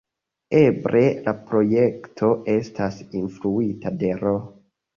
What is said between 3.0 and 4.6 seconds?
influita de Ro.